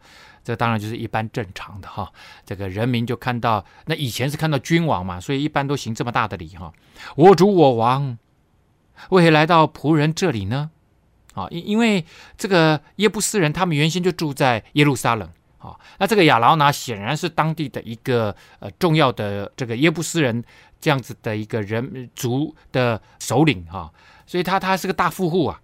[0.43, 2.11] 这当然就是一般正常的哈。
[2.47, 6.73] 这个人民就看到，那以前是看到君王嘛，所以一般都行这么大的礼哈。
[7.17, 8.17] 我主我王，
[9.09, 10.71] 为何来到仆人这里呢？
[11.35, 12.05] 啊，因因为
[12.37, 15.29] 这个耶布斯人，他们原先就住在耶路撒冷。
[15.59, 20.43] 啊，那这个亚劳拿显然是当地的一个呃重要的这个耶布斯人
[20.81, 23.93] 这样子的一个人族的首领哈，
[24.27, 25.61] 所以他他是个大富户啊，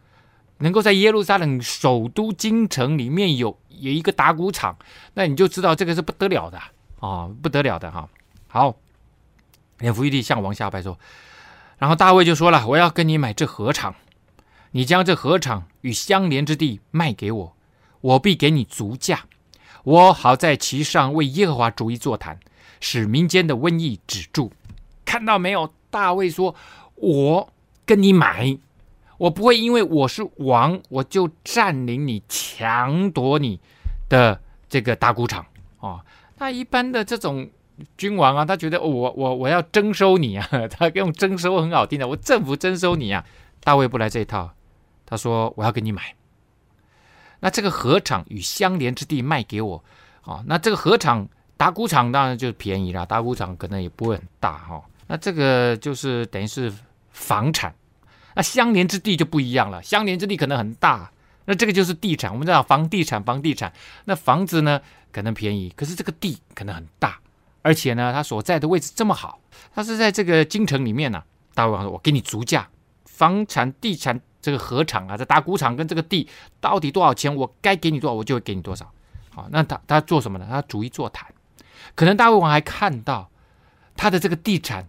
[0.59, 4.77] 能够在耶路撒冷首都京城里面有有一个打谷场，
[5.15, 6.61] 那你就知道这个是不得了的
[7.01, 8.07] 啊，不得了的哈。
[8.49, 8.77] 好，
[9.79, 10.99] 脸伏于地向王下拜说，
[11.79, 13.95] 然后大卫就说了，我要跟你买这禾场。
[14.73, 17.57] 你将这禾场与相连之地卖给我，
[18.01, 19.25] 我必给你足价，
[19.85, 22.39] 我好在其上为耶和华筑一座谈，
[22.81, 24.53] 使民间的瘟疫止住。
[25.05, 25.73] 看到没有？
[25.89, 26.55] 大卫说
[26.97, 27.51] ：“我
[27.87, 28.59] 跟你买，
[29.17, 33.59] 我不会因为我是王，我就占领你、强夺你
[34.11, 35.47] 的这个打谷场。”
[35.81, 36.05] 哦，
[36.37, 37.49] 那一般的这种
[37.97, 43.25] 君王啊，他觉得我我我要征收你啊， 他用征收很好听的，我政府征收你啊。
[43.65, 44.53] 大卫不来这一套。
[45.09, 46.17] 他说：“我要给你买，
[47.39, 49.85] 那这个河场与相连之地卖给我，
[50.23, 54.83] 啊，那这个河场打谷场当然就便宜了，打谷场可能也不会很大哈。
[55.07, 56.73] 那这个就是等于是
[57.13, 57.73] 房产，
[58.35, 61.09] 那相连之地就不一样了，相连之地可能很大，
[61.45, 62.33] 那这个就是地产。
[62.33, 63.73] 我们知道房地产，房地产，
[64.07, 64.81] 那房子呢
[65.13, 67.21] 可能便宜，可是这个地可能很大，
[67.67, 69.41] 而且呢，他所在的位置这么好，
[69.75, 71.27] 他是在这个京城里面呢、啊。
[71.53, 72.69] 大卫说：我给你足价，
[73.05, 76.29] 房产地产。”这个禾场啊，这打谷场跟这个地
[76.61, 78.89] 到底多少钱，我该给你多少，我就会给你多少。
[79.35, 80.47] 好，那他他做什么呢？
[80.49, 81.27] 他逐一座谈。
[81.97, 83.29] 可能大胃王还看到
[83.97, 84.89] 他的这个地产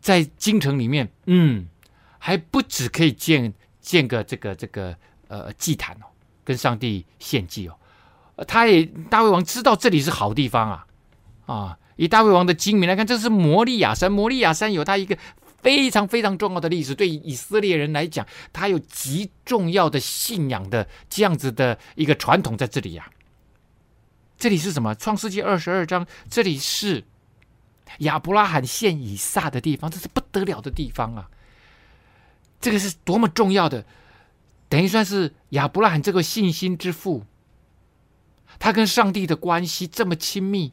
[0.00, 1.68] 在京城里面，嗯，
[2.18, 4.96] 还不止可以建建个这个这个
[5.28, 6.06] 呃祭坛哦，
[6.42, 7.76] 跟上帝献祭哦。
[8.48, 10.86] 他也大胃王知道这里是好地方啊
[11.44, 11.78] 啊！
[11.96, 15.16] 以大卫王的精明来看，这是摩利亚山，摩利亚山有它一个
[15.62, 23.12] 非常非常重要的历史，对以色列人来讲，它有极重要的信仰的这样子的一个传统在这里呀、啊。
[24.36, 24.94] 这里是什么？
[24.94, 27.04] 创世纪二十二章，这里是
[27.98, 31.30] 亚伯拉罕献以撒的地方，这是不得了的地方啊！
[32.60, 33.86] 这个是多么重要的，
[34.68, 37.24] 等于算是亚伯拉罕这个信心之父。
[38.58, 40.72] 他跟上帝的关系这么亲密，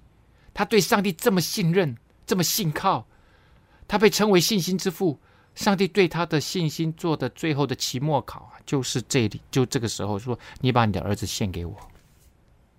[0.53, 3.05] 他对上帝这么信任，这么信靠，
[3.87, 5.19] 他被称为信心之父。
[5.53, 11.75] 上帝对他的信心做的最后的期末考啊，就是这里，就这个时候说：“你把你的儿子献给我。”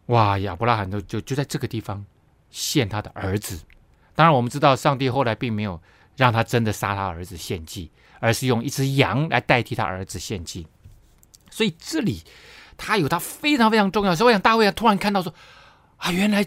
[0.07, 2.05] 哇，亚伯拉罕就就就在这个地方
[2.51, 3.61] 献他的儿子。
[4.15, 5.81] 当然，我们知道上帝后来并没有
[6.17, 10.67] 让他真的杀他儿子献祭，而是用一只羊来代替他儿子献祭。
[11.51, 12.23] 所以这里。
[12.79, 15.33] 他有他非常非常重要，所以我想大卫啊，突然看到说
[15.99, 16.45] 啊，原来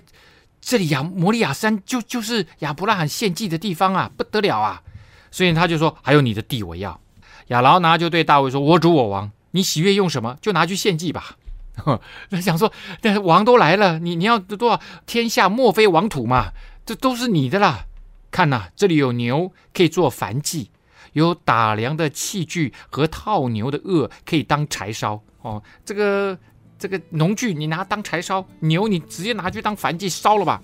[0.65, 4.81] 这里亚摩利亚山就就是亚伯拉罕献祭的地方啊，不得了啊！
[5.29, 6.99] 所以他就说，还有你的地我要。
[7.49, 11.37] 亚劳拿就对大卫说：“我主我王，你喜悦用什么就拿去献祭吧。
[12.31, 16.51] ”他想说，但是王都来了，你你要多少天下莫非王土嘛？
[16.83, 17.85] 这都是你的啦。
[18.31, 20.71] 看呐、啊，这里有牛可以做燔祭，
[21.13, 25.21] 有打粮的器具和套牛的轭可以当柴烧。
[25.43, 26.35] 哦，这个
[26.85, 30.61] 这个农具你拿当柴烧，牛你直接拿去当燔祭烧了吧。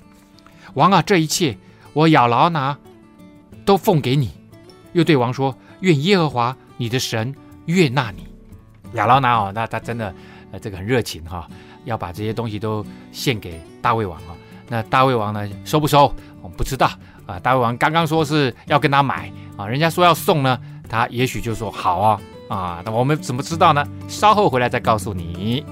[0.75, 1.57] 王啊，这一切
[1.93, 2.77] 我亚劳拿
[3.65, 4.29] 都奉给你。
[4.93, 7.34] 又对王说：愿耶和华你的神
[7.65, 8.27] 悦纳你。
[8.93, 10.13] 亚劳拿哦，那他真的
[10.51, 11.47] 呃这个很热情哈、
[11.86, 16.13] 要把这些东西都献给大卫王啊、那大卫王呢，收不收？
[16.43, 16.88] 我们不知道
[17.25, 17.39] 啊。
[17.39, 22.21] 大卫王刚刚说是要跟他买啊，人家说要送呢，他也许就说好啊。
[22.47, 23.84] 啊，那我们怎么知道呢？
[24.07, 25.65] 稍后回来再告诉你。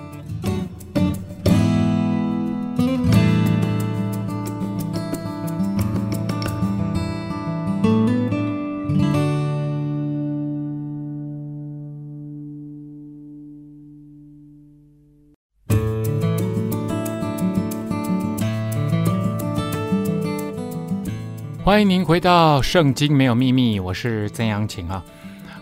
[21.62, 25.06] 欢迎您回到《圣经没有秘密》，我是曾阳晴啊。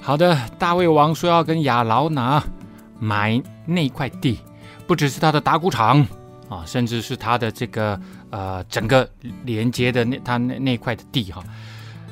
[0.01, 2.41] 好的，大卫王说要跟亚劳拿
[2.97, 4.39] 买那块地，
[4.87, 6.07] 不只是他的打谷场
[6.49, 9.07] 啊，甚至是他的这个呃整个
[9.43, 11.43] 连接的那他那那块的地哈。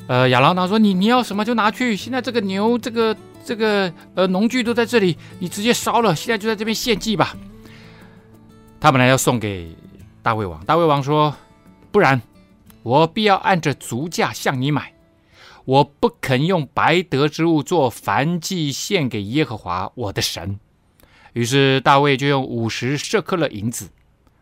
[0.07, 7.35] 呃，亚劳拿说：“你你要什么就拿去，现在这个牛这个这个呃农具都在这里，你直接烧了，现在就在这边献祭吧。”
[8.79, 9.75] 他本来要送给
[10.21, 11.35] 大卫王，大卫王说
[11.91, 12.21] ：“不然，
[12.83, 14.93] 我必要按着足价向你买。”
[15.65, 20.59] 我不肯用白得之物做燔祭献给耶和华我的神。
[21.35, 23.89] 于是大卫就用五十舍克勒银子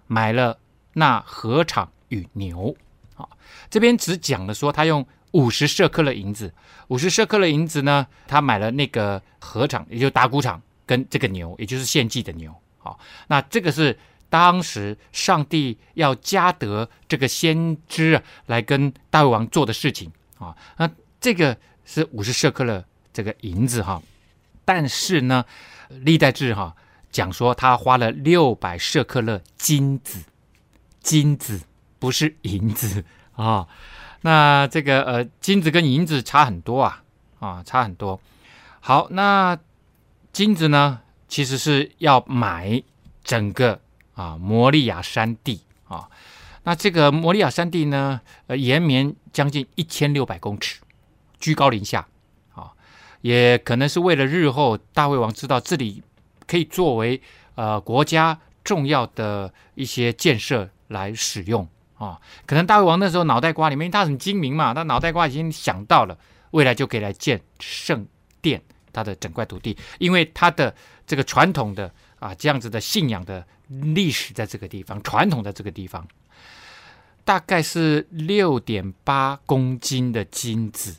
[0.08, 0.58] 买了
[0.94, 2.74] 那禾场与牛。
[3.18, 3.28] 啊，
[3.70, 6.54] 这边只讲了说他用五十舍克勒银子，
[6.88, 12.56] 五十舍克勒银子呢，他买了那个禾场，也就打谷场跟这个牛，也就是献祭的牛。
[12.78, 20.90] 好，那这个是当时上帝要加德这个先知来跟大卫王做的事情啊，那。
[21.24, 24.04] 这个是五十舍克勒这个银子哈，
[24.66, 25.46] 但是呢，
[25.88, 26.76] 历代志哈
[27.14, 30.26] 讲说他花了六百舍克勒金子，
[31.00, 31.62] 金子
[32.00, 33.66] 不是银子啊。
[34.22, 37.04] 那这个呃金子跟银子差很多啊
[37.40, 38.20] 啊差很多。
[38.82, 39.58] 好，那
[40.34, 41.00] 金子呢
[41.30, 42.84] 其实是要买
[43.24, 43.80] 整个
[44.16, 46.10] 啊摩利亚山地啊。
[46.64, 50.82] 那这个摩利亚山地呢，呃延绵将近一千六百公尺。
[51.40, 52.08] 居高临下，
[52.56, 52.72] 啊，
[53.20, 56.02] 也可能是为了日后大卫王知道这里
[56.54, 57.20] 可以作为
[57.56, 62.22] 呃国家重要的一些建设来使用啊。
[62.46, 66.16] 可能大胃王那时候脑袋瓜里面他很精明嘛，他脑袋瓜已经想到了
[66.52, 68.06] 未来就可以来建圣
[68.40, 68.62] 殿，
[68.92, 70.76] 他的整块土地，因为他的
[71.08, 76.08] 这个传统的啊这样子的信仰的历史在这个地方，传统在这个地方，
[77.26, 80.98] 大概是六点八公斤的金子。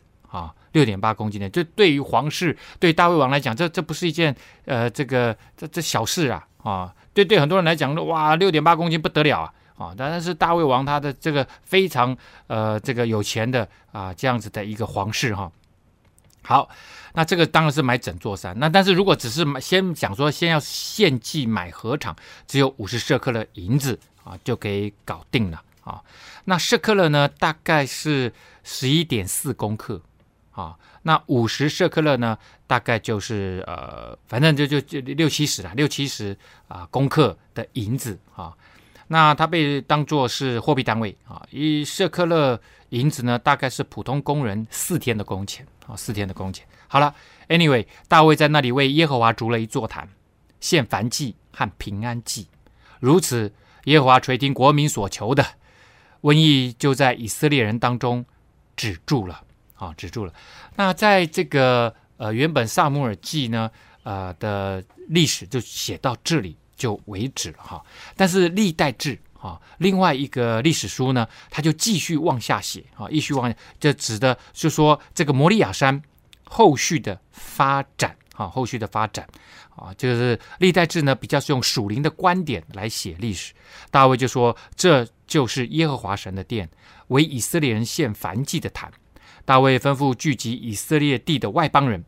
[0.74, 6.94] 六点八公斤的，就对于皇室，对大胃王来讲，这这不是一件呃，这个这这小事啊啊！
[7.14, 9.94] 对对，很多人来讲，哇，六点八公斤不得了啊啊！
[9.96, 12.16] 当然是大胃王他的这个非常
[12.48, 15.50] 呃这个有钱的啊这样子的一个皇室哈。
[16.42, 16.68] 好，
[17.14, 18.54] 那这个当然是买整座山。
[18.58, 22.14] 那但是如果只是买，先讲说先要献祭买禾场，
[22.46, 26.02] 只有五十舍克勒银子啊，就可以搞定了啊。
[26.44, 30.02] 那舍克勒呢，大概是十一点四公克
[30.54, 30.74] 啊。
[31.02, 36.34] 那五十舍克勒呢，大概就是呃，反正就就就六七十啦，六七十
[36.68, 38.54] 啊公克的银子啊。
[39.08, 42.58] 那它被当作是货币单位啊，一舍克勒。
[42.90, 46.64] 银子呢，大概是普通工人四天的工钱啊，四天的工钱。
[46.86, 47.12] 好了
[47.48, 50.08] ，Anyway，大卫在那里为耶和华筑了一座坛，
[50.60, 52.46] 献燔祭和平安祭。
[53.00, 53.52] 如此，
[53.86, 55.44] 耶和华垂听国民所求的，
[56.20, 58.24] 瘟疫就在以色列人当中
[58.76, 59.42] 止住了
[59.74, 60.32] 啊，止住了。
[60.76, 63.70] 那在这个呃原本撒母耳记呢
[64.02, 67.84] 呃的历史就写到这里就为止了哈，
[68.16, 69.18] 但是历代志。
[69.44, 76.02] 啊，另外一个历史书呢，他就继续往下写啊，继续往下，这指的是说这个摩利亚山
[76.44, 79.28] 后续的发展啊，后续的发展
[79.76, 83.52] 啊，就是历代志呢比较是用属灵的观点来写历史。
[83.90, 86.66] 大卫就说，这就是耶和华神的殿，
[87.08, 88.90] 为以色列人献燔祭的坛。
[89.44, 92.04] 大卫吩咐聚集以色列地的外邦人，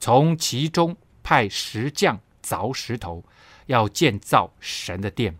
[0.00, 3.24] 从其中派石匠凿石头，
[3.66, 5.36] 要建造神的殿。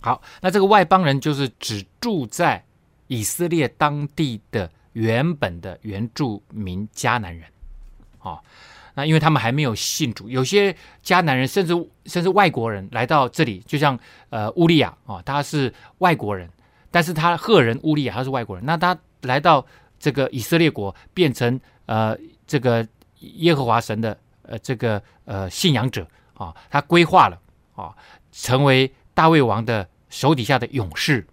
[0.00, 2.64] 好，那这个外邦人就是只住在
[3.06, 7.48] 以色列当地的原本的原住民迦南人，
[8.20, 8.40] 哦，
[8.94, 10.74] 那因为他们还没有信主，有些
[11.04, 11.72] 迦南人甚至
[12.06, 13.96] 甚至外国人来到这里，就像
[14.30, 16.50] 呃乌利亚啊、哦，他是外国人，
[16.90, 19.64] 但是他赫人乌利亚他是外国人，那他来到
[20.02, 22.86] 这个以色列国，变成呃这个
[23.20, 27.40] 耶和华神的呃这个呃信仰者啊、他规划了
[27.74, 27.94] 啊、
[28.32, 29.88] 成为大卫王的。
[30.12, 31.26] 手底下的勇士，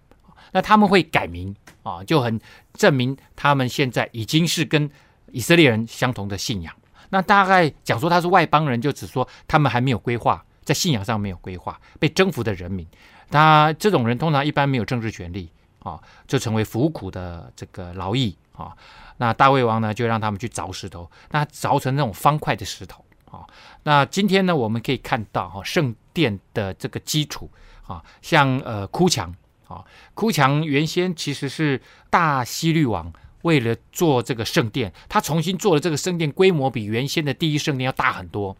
[0.52, 2.40] 那他们会改名啊，就很
[2.72, 4.90] 证明他们现在已经是跟
[5.32, 6.74] 以色列人相同的信仰。
[7.10, 12.86] 那大概讲说他是外邦人，就只说他们还没有规划，在信仰上没有规划，被征服的人民。
[13.30, 18.76] 他这种人通常一般没有政治权利啊，就成为服苦的这个劳役啊。
[19.16, 23.46] 那大卫王呢，就让他们去凿石头，那凿成那种方块的石头啊。
[23.82, 27.50] 那今天呢，我们可以看到哈，圣殿的这个基础。
[27.86, 29.34] 啊，像呃哭墙
[29.66, 29.84] 啊，
[30.14, 38.56] 哭墙原先其实是大希律王为了做这个圣殿，他重新做了这个圣殿，规模比原先的第一圣殿要大很多。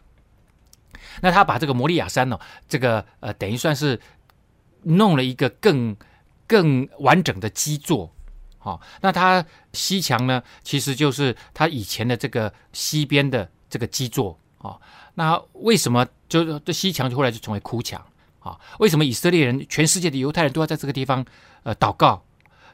[1.21, 2.37] 那他把这个摩利亚山呢，
[2.67, 3.97] 这个呃等于算是
[4.83, 5.95] 弄了一个更
[6.45, 8.13] 更完整的基座。
[8.63, 9.43] 好，那他
[9.73, 14.37] 西墙呢，其实就是他以前的这个西边的这个基座。
[14.59, 14.77] 啊，
[15.15, 17.99] 那为什么就这西墙就后来就成为哭墙？
[18.41, 21.25] 啊，为什么以色列人、全世界的犹太人都要在这个地方
[21.63, 22.23] 呃祷告？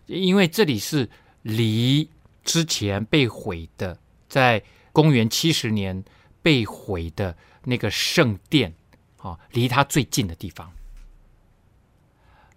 [0.05, 1.09] 因为这里是
[1.43, 2.09] 离
[2.43, 4.61] 之前被毁的，在
[4.91, 6.03] 公元七十年
[6.41, 8.73] 被毁的那个圣殿
[9.21, 10.69] 啊，离它最近的地方。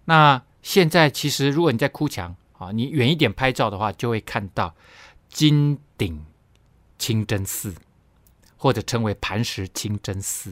[0.03, 4.71] 那现在其实，如果你在哭墙啊，你远一点拍照的话，就会看到
[5.29, 6.23] 金顶
[6.99, 7.73] 清真寺，
[8.55, 10.51] 或者称为磐石清真寺。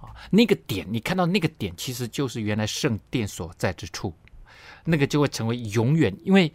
[0.00, 4.14] 啊那个点，你看到那个点，其实就是原来圣殿所在之处，
[4.86, 6.16] 那个就会成为永远。
[6.24, 6.50] 因为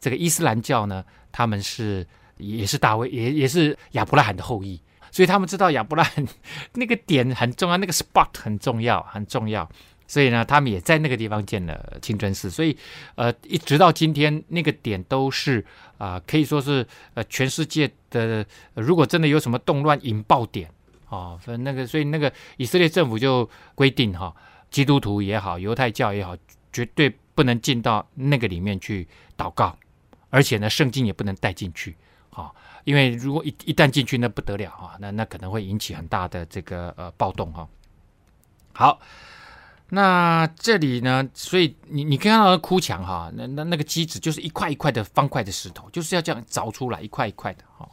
[0.00, 2.04] 这个伊斯兰教呢，他们是
[2.38, 4.80] 也是大卫，也也是亚伯拉罕的后裔，
[5.12, 6.26] 所以他们知道亚伯拉罕
[6.74, 9.70] 那个点很重要，那个 spot 很重要，很重要。
[10.06, 12.48] 所以呢，他们也在那个地方建了清真寺。
[12.50, 12.76] 所以，
[13.14, 15.64] 呃，一直到今天，那个点都是
[15.98, 18.44] 啊、呃，可以说是呃，全世界的，
[18.74, 20.70] 如果真的有什么动乱引爆点。
[21.08, 24.36] 啊，哦、那个，所以那个以色列政府就规定哈、哦，
[24.72, 26.36] 基督徒也好，犹太教也好，
[26.72, 29.06] 绝对不能进到那个里面去
[29.38, 29.78] 祷告，
[30.30, 31.94] 而且呢，圣经也不能带进去
[32.30, 37.68] 啊、哦，因为如果一一旦进去，那不得了啊，那那可能会引起很大的这个呃暴动哈、哦。
[38.72, 39.00] 好，
[39.88, 47.88] 那这里呢，所以你你可以看到哭墙哈，那那那个机子就是一块一块的方块的石头，就是要这样凿出来一块一块的哈、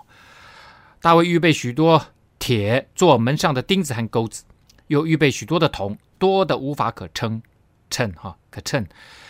[1.01, 2.05] 大卫预备许多。
[2.39, 4.43] 铁做门上的钉子和钩子，
[4.87, 7.41] 又预备许多的铜，多的无法可称
[7.89, 8.85] 称哈可称。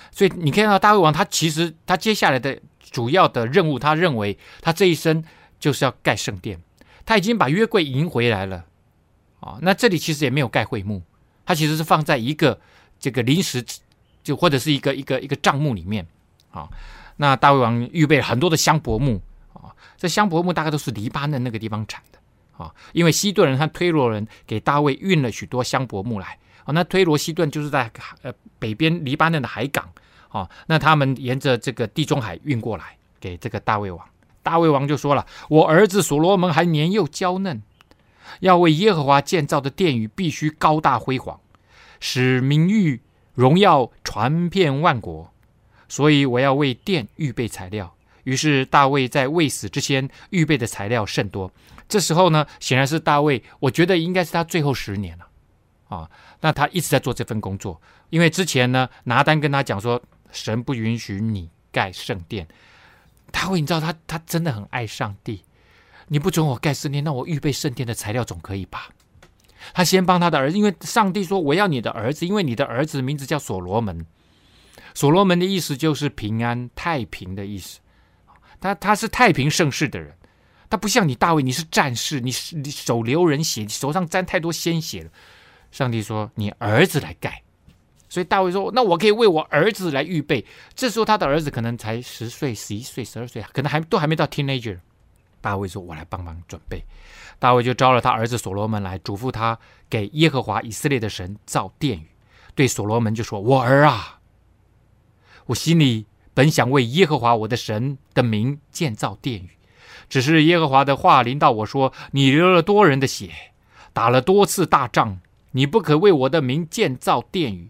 [0.09, 5.23] 所以你看到大卫王，他其实他接下来的主要的任务，他认为他这一生
[5.59, 6.59] 就是要盖圣殿。
[7.05, 8.65] 他已经把约柜迎回来了
[9.41, 9.59] 啊。
[9.61, 11.03] 那这里其实也没有盖会幕，
[11.45, 12.59] 他其实是放在一个
[12.99, 13.63] 这个临时
[14.23, 16.05] 就或者是一个一个一个帐幕里面
[16.51, 16.67] 啊。
[17.17, 19.21] 那大卫王预备了很多的香柏木
[19.53, 22.19] 啊，这香柏木大概都是黎巴嫩那个地方产的。
[22.57, 27.89] 啊，因为西顿人和推罗人给大卫运了许多香柏木来啊，那推罗西顿就是在
[28.21, 29.89] 呃北边黎巴嫩的海港
[30.29, 34.05] 啊，那他们沿着这个地中海运过来给这个大卫王。
[34.43, 37.63] 大卫王就说了：“我儿子所罗门还年幼娇嫩，
[38.39, 41.39] 要为耶和华建造的殿宇必须高大辉煌，
[41.99, 43.01] 使名誉
[43.33, 45.31] 荣耀传遍万国。
[45.87, 51.51] 所以我要为殿预备材料。”于是大卫在未死之前预备的材料甚多。
[51.89, 55.27] 这时候呢，显然是大卫，我觉得应该是他最后十年了
[55.89, 56.09] 啊。
[56.39, 62.47] 那他一直在做这份工作，因为之前呢，拿单跟他讲说，神不允许你盖圣殿。
[63.29, 65.43] 大卫，你知道他他真的很爱上帝，
[66.07, 68.89] 你不准我盖圣殿，那我预备圣殿的材料总可以吧？
[69.73, 74.05] 他先帮他的儿子，因为上帝说我要你的儿子，因为你的儿子名字叫所罗门。
[74.93, 77.79] 所罗门的意思就是平安、太平的意思。
[78.59, 80.13] 他他是太平盛世的人，
[80.69, 85.09] 他不像你大卫，你是战士，你你手流人血，你手上沾太多鲜血了。
[85.71, 87.41] 上帝说你儿子来盖。
[88.09, 90.45] 所以大卫说：“那我可以为我儿子来预备。”
[90.75, 94.77] 这时候他的儿子可能才十岁、十一岁、十二岁，可能还都还没到 teenager。
[95.43, 96.81] 大卫说：“我来帮忙准备。”
[97.37, 102.07] 大卫就招了他儿子所罗门来，嘱咐他给耶和华以色列的神造殿宇。
[102.55, 104.21] 对所罗门就说：“我儿啊，
[105.47, 109.49] 我心里本想为耶和华我的神的名建造殿宇，
[110.07, 113.29] 只是耶和华的话临到我说：你流了多人的血，
[113.91, 115.19] 打了多次大仗，
[115.51, 117.69] 你不可为我的名建造殿宇。”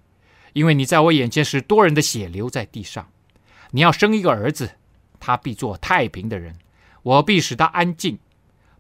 [0.54, 3.10] 因为你在我眼前是多人的血流在地上，
[3.72, 4.74] 你要生一个儿子，
[5.20, 6.60] 他必做太平的人，
[7.04, 8.18] 我必使他安静，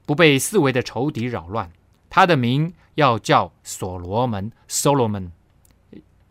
[0.05, 1.71] 不被四围的仇敌扰乱。
[2.09, 5.29] 他的名要叫所罗门 （Solomon），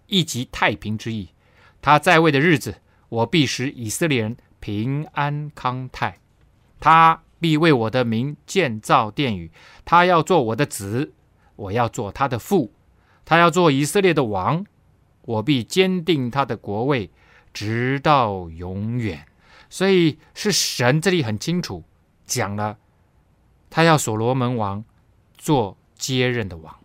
[0.07, 1.29] 意即太平之意。
[1.81, 2.77] 他在位的日子，
[3.09, 6.19] 我必使以色列人平安康泰。
[6.81, 9.51] 他必为我的名建造殿宇，
[9.85, 11.13] 他要做我的子，
[11.57, 12.73] 我要做他的父，
[13.25, 14.65] 他要做以色列的王。
[15.23, 17.11] 我必坚定他的国位，
[17.53, 19.27] 直到永远。
[19.73, 21.83] 所以是神这里很清楚
[22.27, 22.77] 讲了，
[23.71, 24.85] 他要所罗门王
[25.39, 26.77] 做接任的王。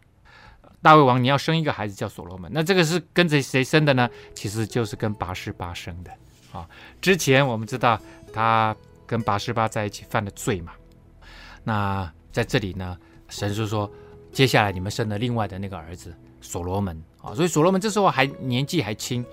[0.81, 4.09] 大卫王，你要生一个孩子叫所罗门，那这个是跟着谁生的呢？
[4.33, 6.11] 其实就是跟拔示巴生的
[6.53, 6.65] 啊。
[7.01, 7.99] 之前我们知道
[8.31, 8.73] 他
[9.05, 10.71] 跟拔示巴在一起犯了罪嘛。
[11.65, 13.91] 那在这里呢，神就说，
[14.31, 17.35] 接下来你们生了另外的那个儿子所罗门啊。
[17.35, 19.25] 所以所罗门这时候还年纪还轻，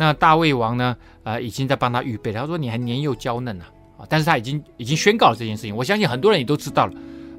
[0.00, 0.96] 那大卫王呢？
[1.24, 2.40] 呃，已经在帮他预备了。
[2.40, 3.66] 他说：“你还年幼娇嫩啊！”
[3.98, 5.74] 啊，但是他已经已经宣告了这件事情。
[5.74, 6.92] 我相信很多人也都知道了，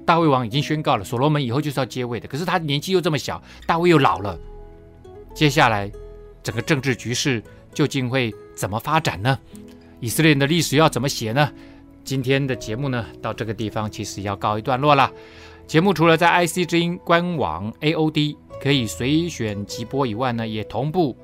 [0.05, 2.27] 大卫王已经宣告了，所罗门以后就是要接位的。
[2.27, 4.37] 可是他年纪又这么小，大卫又老了，
[5.33, 5.89] 接下来
[6.43, 7.41] 整个政治局势
[7.73, 9.39] 究竟会怎么发展呢？
[10.01, 11.49] 以色列人的历史要怎么写呢？
[12.03, 15.09] 今天的节目呢，到这个地方其实要告一段落了。
[15.65, 18.35] 节目除了在 IC 之音官网 AOD。
[18.61, 21.15] 可以随选即播以外呢，也同步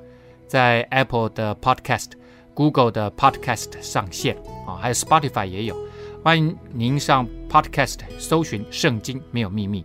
[0.46, 2.12] 在 Apple 的 Podcast、
[2.54, 4.36] Google 的 Podcast 上线
[4.66, 5.76] 啊，还有 Spotify 也有。
[6.22, 9.84] 欢迎您上 Podcast 搜寻“圣经没有秘密”，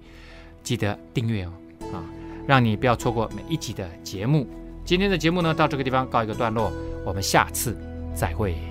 [0.63, 1.51] 记得订阅哦
[1.93, 2.03] 啊，
[2.47, 4.47] 让你不要错过每一集的节目。
[4.83, 6.71] 今天的节目呢，到这个地方告一个段落，
[7.05, 7.77] 我们下次
[8.15, 8.70] 再会。